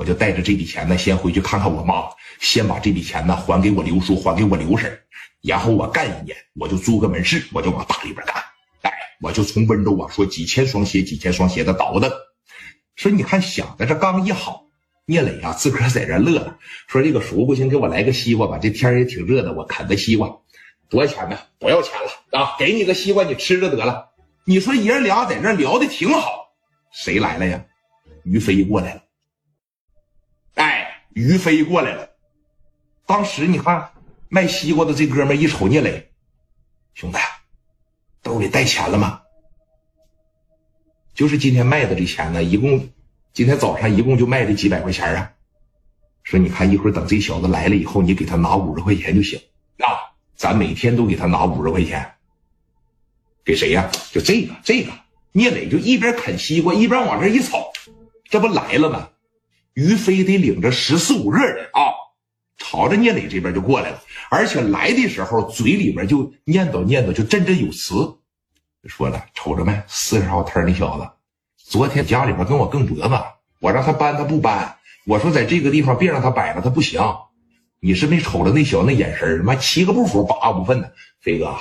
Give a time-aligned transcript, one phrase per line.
[0.00, 2.08] 我就带着这笔钱呢，先回去看看我妈，
[2.40, 4.98] 先把这笔钱呢还给我刘叔，还给我刘婶，
[5.42, 8.36] 然后我干一年，我就租个门市，我就往大里边干。
[8.80, 8.90] 哎，
[9.20, 12.10] 我就从温州啊，说几千双鞋，几千双鞋的倒腾。
[12.96, 14.68] 说你看，想的这刚一好，
[15.04, 16.56] 聂磊啊自个儿在这乐了，
[16.88, 20.34] 说这个叔不行，给我来个西瓜吧，这天也挺热的，我啃个西瓜，
[20.88, 21.38] 多少钱呢？
[21.58, 24.08] 不要钱了啊，给你个西瓜，你吃着得了。
[24.46, 26.54] 你说爷俩在这聊的挺好，
[26.90, 27.62] 谁来了呀？
[28.24, 29.02] 于飞过来了。
[31.14, 32.10] 于飞过来了。
[33.06, 33.90] 当时你看
[34.28, 36.10] 卖西瓜的这哥们一瞅聂磊，
[36.94, 37.18] 兄弟，
[38.22, 39.22] 兜里带钱了吗？
[41.14, 42.88] 就是今天卖的这钱呢，一共
[43.32, 45.32] 今天早上一共就卖这几百块钱啊。
[46.22, 49.40] 说你看一会儿等这小子来了以后，你给他拿五十块钱就行
[49.78, 50.14] 啊。
[50.36, 52.14] 咱每天都给他拿五十块钱。
[53.44, 53.90] 给谁呀？
[54.12, 54.92] 就这个这个
[55.32, 57.72] 聂磊就一边啃西瓜一边往这一瞅，
[58.24, 59.08] 这不来了吗？
[59.74, 61.92] 于飞得领着十四五个人啊，
[62.58, 64.02] 朝着聂磊这边就过来了。
[64.30, 67.94] 而且来的时候嘴里边就念叨念叨，就振振有词。
[68.84, 69.82] 说了，瞅着没？
[69.86, 71.08] 四十号摊那小子，
[71.56, 73.14] 昨天家里边跟我更脖子，
[73.60, 74.76] 我让他搬他不搬。
[75.06, 77.00] 我说在这个地方别让他摆了，他不行。
[77.80, 80.92] 你是没瞅着那小子那眼神妈七个不服八不忿的。
[81.20, 81.54] 飞哥，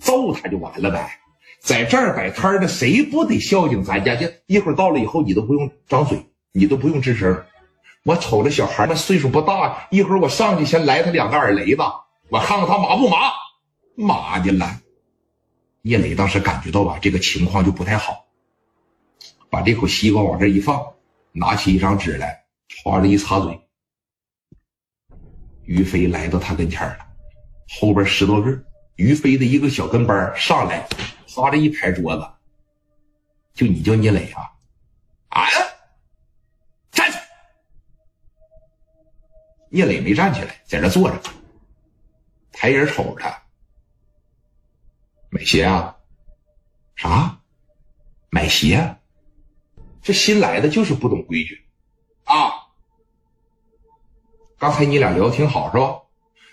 [0.00, 1.18] 揍他就完了呗。
[1.60, 4.16] 在这儿摆摊的，谁不得孝敬咱家？
[4.16, 7.44] 这一会儿到了以后，你都不用张嘴，你都不用吱声。
[8.04, 11.82] 我瞅着小孩那岁数不大，一会儿我上去先来他两个耳雷子，
[12.28, 13.32] 我看看他麻不麻？
[13.94, 14.80] 麻的了。
[15.82, 18.26] 聂磊当时感觉到吧，这个情况就不太好，
[19.50, 20.94] 把这口西瓜往这一放，
[21.32, 23.60] 拿起一张纸来，朝着一擦嘴。
[25.64, 26.98] 于飞来到他跟前了，
[27.80, 28.50] 后边十多个，
[28.96, 30.86] 于飞的一个小跟班上来，
[31.34, 32.26] 趴着一拍桌子，
[33.54, 34.50] 就你叫聂磊啊？
[35.28, 35.46] 啊！
[36.90, 37.18] 站起！
[39.72, 41.18] 聂磊没站起来，在那坐着，
[42.52, 43.42] 抬眼瞅着他。
[45.30, 45.96] 买鞋啊？
[46.94, 47.40] 啥？
[48.28, 48.98] 买鞋？
[50.02, 51.64] 这新来的就是不懂规矩
[52.24, 52.52] 啊！
[54.58, 56.02] 刚才你俩聊挺好是吧？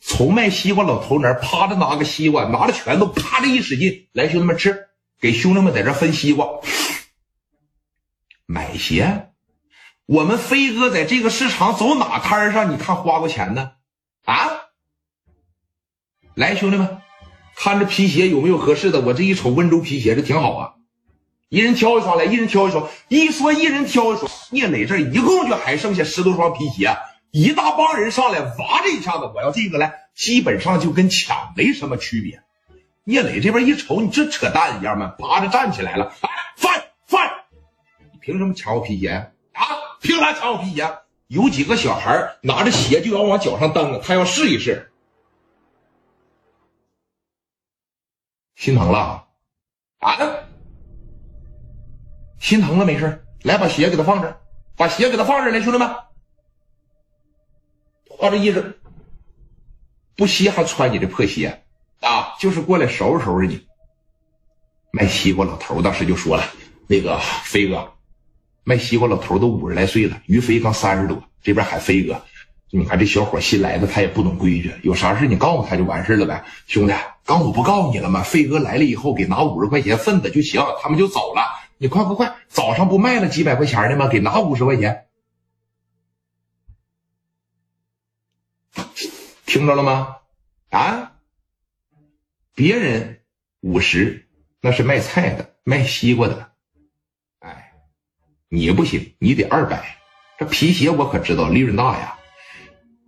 [0.00, 4.88] 从卖西瓜老头那儿趴着拿个西瓜，拿着拳头啪的一使劲，来兄弟们吃，
[5.20, 6.48] 给兄弟们在这分西瓜。
[8.46, 9.31] 买鞋？
[10.12, 12.70] 我们飞哥在这个市场走哪摊上？
[12.70, 13.72] 你看花过钱呢？
[14.26, 14.46] 啊？
[16.34, 17.00] 来兄弟们。
[17.56, 19.00] 看这皮鞋有没有合适的？
[19.00, 20.72] 我这一瞅温州皮鞋这挺好啊，
[21.48, 22.90] 一人挑一双来，一人挑一双。
[23.08, 26.94] 一说一人挑一双，聂磊这一共就还剩下十多双皮鞋，
[27.30, 32.42] 一大帮人上来哇这一下子，我要这个来，基本上就跟抢没什么区别。
[33.04, 35.14] 聂磊这边一瞅，你这扯淡一样吗？
[35.18, 36.28] 拔着站起来了，哎，
[36.58, 37.30] 翻翻，
[38.12, 39.30] 你凭什么抢我皮鞋？
[40.02, 40.98] 凭啥抢我皮鞋？
[41.28, 44.92] 有几个小孩拿着鞋就要往脚上蹬，他要试一试。
[48.54, 49.26] 心疼了，
[50.00, 50.18] 啊？
[52.38, 54.40] 心疼了没事来把鞋给他放这，
[54.76, 55.88] 把鞋给他放这来，兄弟们，
[58.10, 58.78] 花这意思，
[60.16, 61.64] 不稀罕穿你这破鞋
[62.00, 63.66] 啊，就是过来收拾收拾你。
[64.90, 66.44] 卖西瓜老头当时就说了
[66.86, 67.90] ：“那个飞哥，
[68.64, 72.22] 卖西瓜老头都五十来岁了，于飞刚三十多，这边喊飞哥。”
[72.74, 76.42] 你看这小伙新来的，他也不懂规矩，有啥事你告诉他就完事了呗。
[76.66, 76.94] 兄弟，
[77.26, 78.22] 刚我不告诉你了吗？
[78.22, 81.42] 飞哥来了以后给拿五十块钱份子就行，他们就走了。
[81.76, 84.08] 你快快快，早上不卖了几百块钱的吗？
[84.08, 85.04] 给拿五十块钱，
[89.44, 90.16] 听着了吗？
[90.70, 91.12] 啊，
[92.54, 93.20] 别人
[93.60, 94.26] 五十
[94.62, 96.51] 那是卖菜的，卖西瓜的，
[98.54, 99.96] 你不行，你得二百。
[100.38, 102.18] 这皮鞋我可知道利润大呀。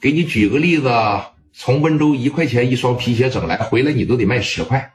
[0.00, 0.90] 给你举个例子，
[1.52, 4.94] 从温州一块钱一双皮鞋整来，回来你都得卖十块，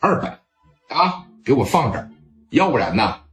[0.00, 0.38] 二百
[0.88, 2.10] 啊，给我放这儿，
[2.48, 3.24] 要不然呢，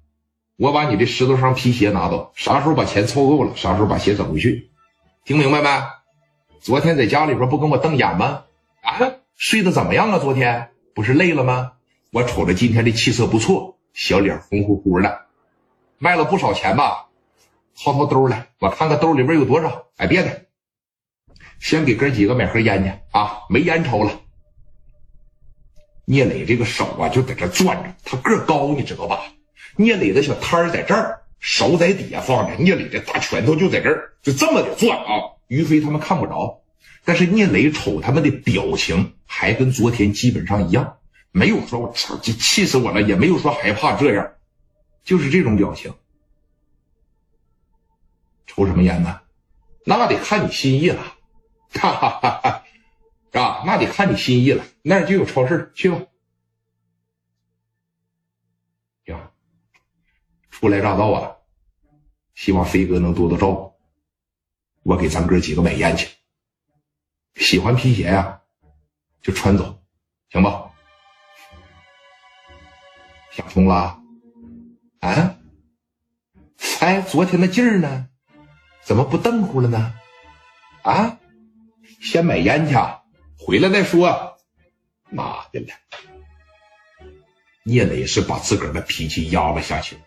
[0.58, 4.72] 我把你这十多双皮鞋拿走，啥时候把钱凑够了，啥时候把鞋整回去，
[5.24, 5.70] 听明白没？
[6.60, 8.44] 昨天在家里边不跟我瞪眼吗？
[8.82, 9.00] 啊，
[9.38, 10.20] 睡得怎么样啊？
[10.20, 11.72] 昨天不是累了吗？
[12.12, 15.22] 我瞅着今天的气色不错，小脸红乎乎的，
[16.04, 17.06] 卖了不少钱吧？
[17.82, 19.86] 掏掏兜来，我看看兜里边有多少。
[19.96, 20.48] 哎，别的。
[21.62, 23.44] 先给哥几个买盒烟去啊！
[23.50, 24.20] 没烟抽了。
[26.04, 29.22] 聂磊这个手啊，就在这攥着，他个高，你知道吧？
[29.78, 35.40] 聂磊的小摊儿在这儿，手在底下放着，聂磊的大拳头就在这儿，就这么的攥啊。
[35.48, 36.64] 于飞他们看不着，
[37.06, 40.98] 但是聂磊瞅他们的表情还跟昨天基本上一样，
[41.32, 44.32] 没有说我操，这气死我了，也没有说害怕这样，
[45.04, 45.94] 就是这种表情。
[48.46, 49.22] 抽什么烟呢？
[49.86, 51.04] 那得看你心意了，
[51.72, 52.64] 哈哈哈哈，
[53.40, 54.64] 啊，那得看你心意了。
[54.82, 56.00] 那就有超市，去吧。
[59.06, 59.32] 行，
[60.52, 61.36] 初来乍到啊，
[62.36, 63.74] 希望飞哥能多多照顾。
[64.84, 66.10] 我给咱哥几个买烟去。
[67.36, 68.42] 喜欢皮鞋呀，
[69.22, 69.84] 就穿走，
[70.30, 70.70] 行吧？
[73.32, 74.03] 想通了？
[75.04, 75.36] 啊？
[76.80, 78.08] 哎，昨天那劲儿呢？
[78.86, 79.94] 怎么不瞪乎了呢？
[80.82, 81.20] 啊？
[82.02, 82.76] 先买烟去，
[83.38, 84.38] 回来再说。
[85.10, 85.68] 妈的了！
[87.66, 89.98] 聂磊是把自个儿的脾气压了下去，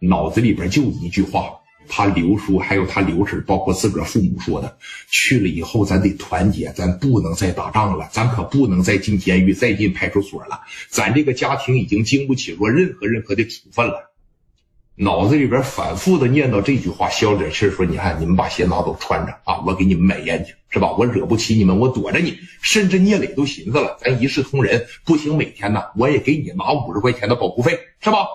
[0.00, 4.78] 脑子里边就一句话：他刘叔还有他刘婶，包括自个儿父母说的，
[5.10, 10.60] 去了以后咱得团结，咱不能再打仗了，咱可不能再进监狱、再进派出所了。
[10.88, 14.11] 咱这个家庭已经经不起过任何任何的处分了。
[14.94, 20.92] 脑子里边反复的念叨这句话，消了点气说：“你看，你们把鞋拿走穿着啊，我给你们买烟去，是吧？
[20.92, 22.38] 我惹不起你们，我躲着你。
[22.60, 28.26] 甚至聂磊都寻思了，咱一视同仁，不行，每天呢，我也给你拿五十块钱的保护费，是吧？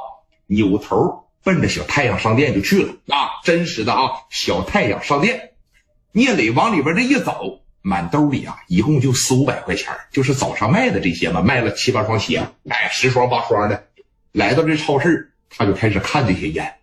[0.48, 3.40] 扭头奔着小太阳商店就去了啊！
[3.44, 5.52] 真实的啊，小太阳商店，
[6.12, 13.84] 聂磊往里边这一走，满兜里啊，一共就四五百块钱，就是早上卖的这些嘛，卖了七八双鞋，哎，十双八双的，
[14.32, 15.32] 来到这超市。
[15.50, 16.77] 他就开始看这些烟，